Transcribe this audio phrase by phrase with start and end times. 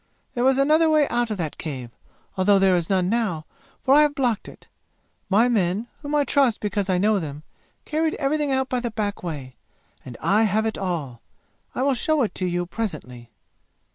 [0.33, 1.91] "There was another way out of that cave,
[2.35, 3.45] although there is none now,
[3.83, 4.67] for I have blocked it.
[5.29, 7.43] My men, whom I trust because I know them,
[7.85, 9.57] carried everything out by the back way,
[10.03, 11.21] and I have it all.
[11.75, 13.29] I will show it to you presently.